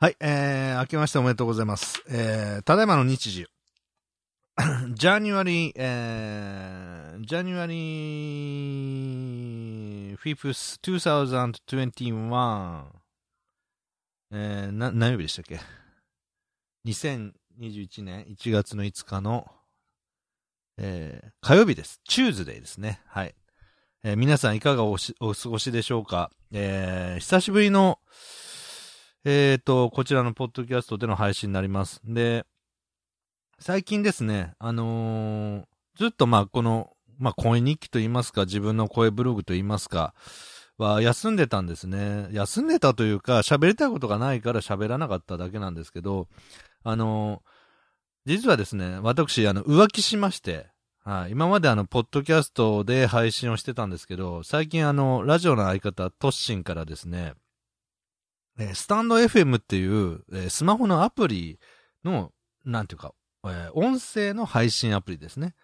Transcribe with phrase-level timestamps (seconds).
[0.00, 2.02] はい、えー、明けましておめでとうございます。
[2.08, 3.46] えー、ただいまの日時。
[4.98, 12.84] January、えー、January 5th, 2021
[14.32, 15.60] えー、な、何曜日でしたっけ
[16.84, 19.46] ?2021 年1月の5日の、
[20.76, 22.00] えー、火曜日です。
[22.04, 23.00] チューズデーですね。
[23.06, 23.36] はい。
[24.02, 26.32] えー皆さんいかがおしお過ごしでしょうか？
[26.52, 28.00] えー、久しぶりの、
[29.26, 32.02] えーと、こちらのポッドキャストでの配信になります。
[32.04, 32.44] で、
[33.58, 35.64] 最近ですね、あのー
[35.96, 40.12] ずっとまあこの、まあ声日記と言いますか、自分の声ブログと言いますか、
[40.76, 42.28] は休んでたんですね。
[42.32, 46.28] 休んでたというか、喋りたいことがないから喋らなかっただけなんですけど、
[46.82, 47.50] あのー
[48.26, 50.66] 実はですね、私、あの、浮気しまして、
[51.04, 51.32] はい。
[51.32, 57.34] 今まであの、ポッドキャストで配信をしてたんですけど、最近あの、ラジオの相方、トッシンからですね、
[58.58, 61.58] えスタンド FM っていう、えスマホのアプリ
[62.04, 62.32] の、
[62.64, 63.14] なんていうか、
[63.46, 65.54] え音声の配信アプリですね。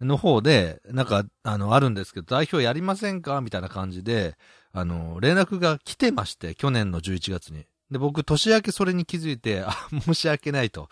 [0.00, 3.40] の方で、なんか、あの、あるんですけど、代表やりませんか？
[3.40, 4.36] みたいな感じで、
[4.72, 7.66] あの、連絡が来てまして、去年の11月に。
[7.90, 10.88] で、僕、年明けそれに気づいて、あ、 申し訳ないと。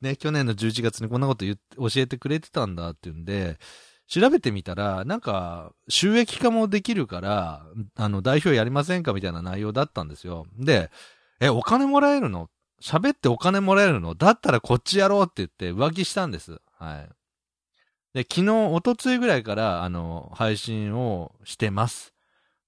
[0.00, 3.58] ね、去年の11月にこんなこと言って、教えてくれてたんだっていうんで、
[4.06, 7.66] 調べてみたら、なんか、収益化もできるから、
[7.96, 10.46] あの、代表やりませんかみたいな内容だったんですよ。
[10.58, 10.90] で、
[11.40, 12.50] え、お金もらえるの？
[12.82, 14.14] 喋ってお金もらえるの？
[14.14, 16.60] だったらこっちやろうって言って浮気したんです。
[16.78, 17.08] はい。
[18.12, 22.12] で、昨日、おとついぐらいから、あの、配信をしてます。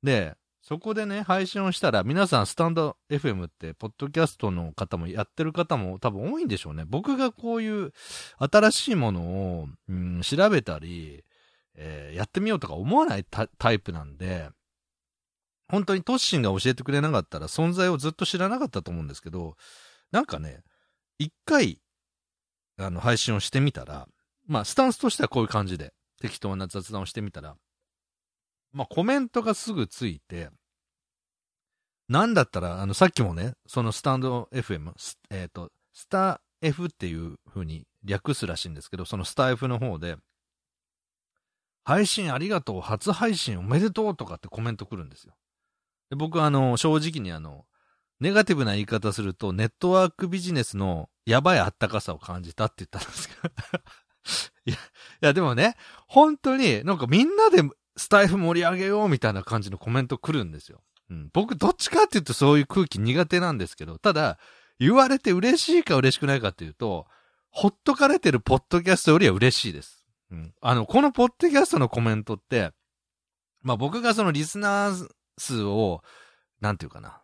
[0.03, 0.37] で、
[0.67, 6.83] そこでね、配信をしたら、皆さん、スタンド FM って、ポッドキャストの方もやってる方も多分多いんでしょうね。
[6.85, 7.93] 僕がこういう
[8.37, 9.21] 新しいもの
[9.61, 11.23] を、うん、調べたり、
[11.77, 14.51] えーやってみようとか思わないタタイプなんで、
[15.69, 19.57] 本当にトッシンが教えてくれなかったら存在をずっと知らなかったと思うんですけど、
[20.11, 20.65] なんかね、
[21.21, 21.81] 一回、
[22.77, 24.09] あの、配信をしてみたら、
[24.49, 27.57] まあ、スタンスとしてはこういう感じで、適当な雑談をしてみたら、
[28.77, 30.51] まあ、コメントがすぐついて、
[32.11, 34.93] なんだったら、あの、さっきもね、そのスタンド FM、
[35.31, 40.17] えっ、と、スター F っていう風に略すらしいんですけど、そのスタ F の方で、
[41.85, 45.35] 配信ありがとう、初配信おめでとうとかってコメント来るんですよ。
[46.11, 47.65] で僕はあの、正直にあの、
[48.21, 53.51] ネガティブな言い方すると、ネットワークビジネスのやばいあったかさを感じたって言ったんですけど。
[54.67, 54.79] いや、い
[55.21, 55.77] やでもね、
[56.09, 57.63] 本当になんかみんなで
[57.97, 60.83] スタイフ盛り上げようみたいな感じのコメント来るんですよ。
[61.11, 64.39] うん、僕どっちかって言うとそういう空気苦手なんですけど、ただ、
[64.79, 67.07] 言われて嬉しいか嬉しくないかっていうと、
[67.51, 70.05] ほっとかれてるポッドキャストよりは嬉しいです。
[70.31, 70.55] うん。
[70.61, 72.73] あの、このポッドキャストのコメントって、
[73.63, 75.09] まあ僕がそのリスナー
[75.39, 76.03] 数を、
[76.61, 77.23] なんていうかな。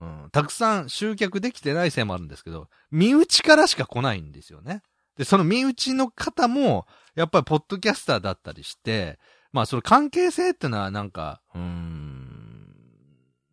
[0.00, 0.28] うん。
[0.30, 4.82] たくさん集客できてないせいもあるんですけど、身内からしか来ないんですよね。
[5.16, 9.18] で、その身内の方も、やっぱりポッドキャスターだったりして、
[9.52, 12.74] まあその関係性っていうのはなんか、うん、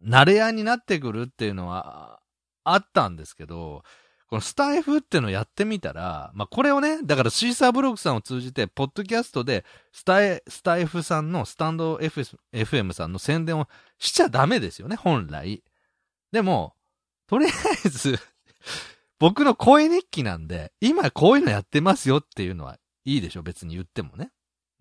[0.06, 2.20] 慣れ合いになってくるっていうのは
[2.64, 3.84] あったんですけど、
[4.30, 9.64] このスタイフっていうのをやってみたら、まあこれをね、だからシーサーブログさんを通じて、ポッドキャストで
[9.94, 12.22] スタイ、スタイフさんのスタンド F
[12.54, 13.68] FM さんの宣伝を
[14.00, 15.64] しちゃダメですよね、本来。
[16.32, 16.76] でも、
[17.28, 17.50] とりあ
[17.86, 18.20] えず、
[19.20, 24.32] 僕の声日記なんで、今こういうのやってますよっていうのはいいでしょ、別に言ってもね。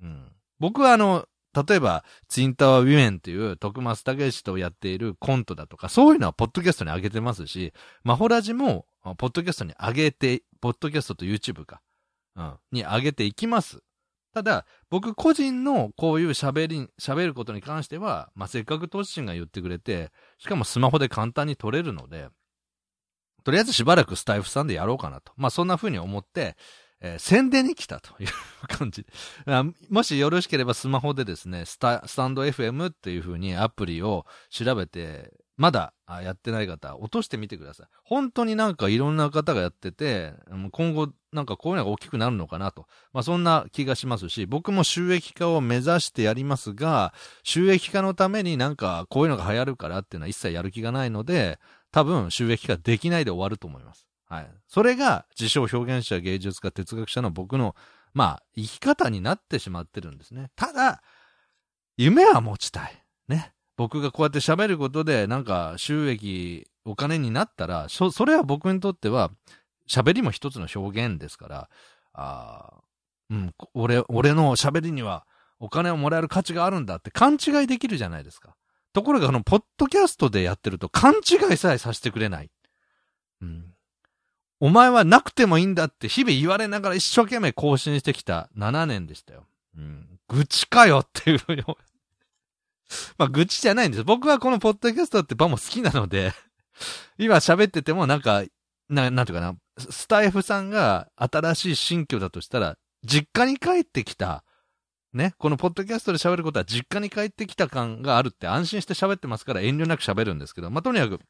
[0.03, 0.36] うん。
[0.59, 1.27] 僕はあの、
[1.67, 7.73] 例えば、ツインタワーウィメンという徳松武史とやっているコントだとか、そういうのはポッドキャストに上げてますし、
[8.05, 8.87] マホラジも、
[9.17, 11.81] ポッドキャストに上げて、ポッドキャストと YouTube か、
[12.35, 13.83] うん、に上げていきます。
[14.35, 22.29] ただ、僕個人のこういう喋り、喋ることに関しては、まあ、せっかくトッシンが言ってくれて、しかもスマホで簡単に撮れるので、
[23.45, 25.33] とりあえずしばらくスタイフさんでやろうかなと。
[25.37, 26.57] まあ、そんな風に思って、
[27.01, 28.29] えー宣伝に来たという
[28.69, 29.07] 感じ。
[29.91, 37.87] もしよろしければスマホでですね、スタ、スタンド FM っていう風にアプリを調べて、まだやってない方、落としてみてください。
[38.05, 40.35] 本当になんかいろんな方がやってて、
[40.73, 42.87] 今後なんかこういうのが大きくなるのかなと。
[43.13, 51.59] まあそんな気がしますし、僕も収益化を目指してやりますが、収益化のためになんかこういうのが流行るからっていうのは一切やる気がないので、
[51.91, 54.07] 多分収益化できないで終わると思います。
[54.29, 54.51] はい。
[54.67, 57.75] それが自称表現者、芸術家、哲学者の僕の、
[58.13, 60.51] まあ、生き方になってしまってるんですね。
[60.57, 61.03] ただ、
[61.97, 63.05] 夢は持ちたい。
[63.29, 63.53] ね。
[63.77, 69.31] 僕がこうやって喋ることで、なんか収益、お金になったら、そ、それは僕にとっては、
[69.89, 71.71] 喋りも一つの表現ですから、
[72.13, 75.27] あーうん、俺、俺の喋りには
[75.59, 78.57] お金をもらえる価値があるんだって勘違いできるじゃないですか。
[78.93, 82.51] ところが、あの、ポッドキャストでやってると勘違いさえさせてくれない。
[83.43, 83.76] うん。
[84.61, 89.47] お前はなくてもいいんだって日々言われながら一生懸命更新してきた7年でしたよ。
[89.77, 90.19] うん。
[90.29, 91.63] 愚痴かよっていうふうに。
[93.19, 94.05] まあ、愚痴じゃないんです。
[94.05, 96.33] 僕はこのポッドキャストって場も好きなので、
[97.19, 98.45] 今喋っててもなんか、
[98.89, 104.45] な、なんていうかな、スタイフさんが新しい新居だとしたら、実家に帰ってきた、
[105.13, 111.21] ね、このポッドキャストで喋ることは実家に帰ってきた感があるって安心して喋ってますから遠慮なく喋るんですけど、まあ、とにかく、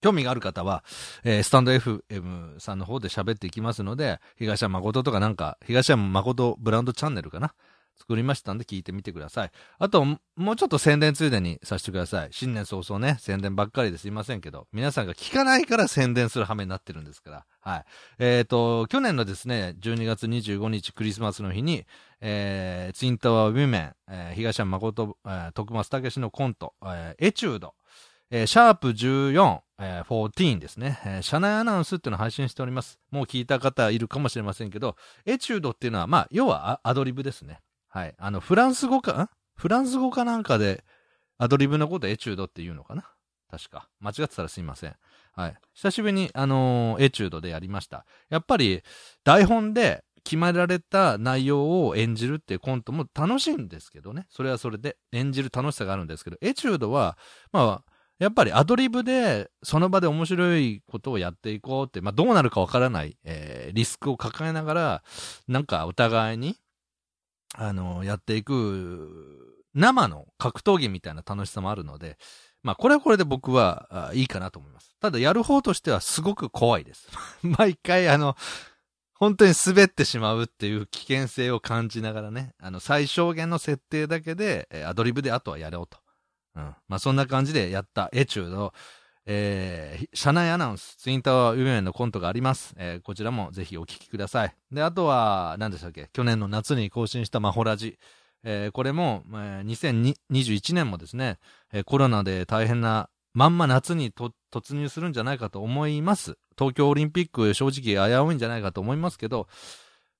[0.00, 0.84] 興味がある方は、
[1.24, 7.54] えー、スタンド FM さんの方で喋っていきますので、東山誠とかなんか、東山誠ブランドチャンネルかな？
[8.00, 9.50] 作りましたんで聞いてみてください。
[9.78, 10.04] あと、
[10.34, 12.28] もうちょっと宣伝ついでにさせてください。
[12.30, 17.46] 新年早々ね、宣伝ばっかりですいませんけど、皆さんが聞かないから宣伝する羽目になってるんですから。
[17.60, 17.84] はい。
[18.18, 21.84] えっ、ー、と、去年のですね、12月25日クリスマスの日に、
[22.22, 27.74] えー、ツインタワーウィメン、えー、東山誠、えー、徳松武のコント、えー、エチュード、
[28.32, 33.00] えー、シャープ14、えー、14ですね、えー、社内アナウンスっていうのを配信しております。
[33.10, 34.96] もう聞いた方いるかもしれませんけど、
[35.26, 37.60] エチュードっていうのは、まあ、要はアドリブですね。
[37.88, 38.14] はい。
[38.18, 40.84] あの、フランス語か、フランス語かなんかで、
[41.38, 43.04] アドリブのことエチュードって言うのかな？
[43.50, 43.88] 確か。
[43.98, 44.94] 間違ってたらすいません。
[45.32, 45.56] はい。
[45.74, 48.06] 久しぶりに、あのー、エチュードでやりました。
[48.28, 48.82] やっぱり、
[49.24, 54.26] 台本で決められた内容を演じるっていうコントも楽しいんですけどね。
[54.28, 57.18] それはそれで演じる楽しさがあるんですけど、エチュードは、
[57.50, 57.89] まあ、
[58.20, 65.02] やっぱりアドリブで、その場で面白いことをやっていこうって、まあどうなるかわからない、えー、リスクを抱えながら、
[65.48, 66.56] なんかお互いに、
[67.54, 72.18] あの、やっていく、生の格闘技みたいな楽しさもあるので、
[72.62, 74.94] まあ、これはこれで僕はいいかなと思います。
[75.00, 77.08] ただ、やる方としてはすごく怖いです。
[77.42, 78.36] 毎回、あの、
[79.14, 85.98] 本当に滑ってしまうっていう危険性を感じながらね、あの、最小限の設定だけで、アドリブであとはやろうと。
[86.54, 88.72] まあ、そんな感じでやったエチュード、
[89.26, 92.74] えー、社内アナウンス、ツインタワーウィメンのコントがあります。
[92.76, 94.54] えー、こちらもぜひお聞きください。
[94.72, 96.08] で、あとは、何でしたっけ？
[96.12, 97.98] 去年の夏に更新したマホラジ。
[98.42, 101.38] えー、これも、えー、2021年もですね、
[101.72, 106.36] えー、コロナで大変な、まんま夏に突入するんじゃないかと思います。
[106.58, 109.46] 東京オリンピック正直危ういんじゃないかと思いますけど、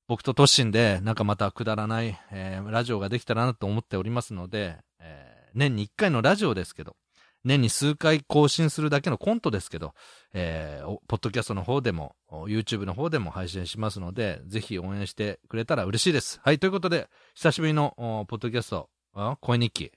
[0.06, 4.76] 僕とトッシンでなんかまたくだらない、えー、ラジオができたらなと思っておりますので、
[5.54, 6.96] 年に1回のラジオですけど、
[7.44, 9.94] 年に数回更新するだけのコントですけど、
[10.32, 16.40] えー、ポッドキャストの方でも、YouTube の方でも配信しますので、ぜひ応援してくれたら嬉しいです。
[16.44, 17.94] はい、ということで、久しぶりの
[18.28, 18.90] ポッドキャスト、
[19.40, 19.92] 声日記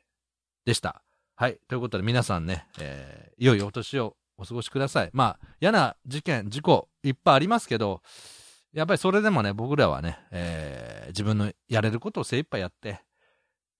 [0.66, 1.02] でした。
[1.36, 5.10] はい、ということで皆さんね、えー、良いよお年をお過ごしください。
[5.14, 8.02] まあ、嫌な事件、事故、いっぱいありますけど、
[8.72, 13.02] やっぱりそれでもね、僕らはね、えー、自分のやれることを精一杯やって、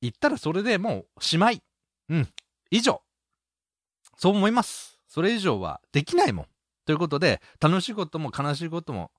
[0.04, 1.64] 言ったらそれでもう、しまい。
[2.10, 2.30] うん。
[2.70, 3.02] 以上。
[4.18, 5.00] そう思います。
[5.08, 6.46] それ以上はできないもん。
[6.86, 9.12] ということで、楽しいことも悲しいことも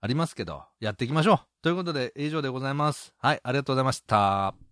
[0.00, 1.38] ありますけど、やっていきましょう。
[1.60, 3.12] ということで、以上でございます。
[3.18, 4.69] はい、ありがとうございました。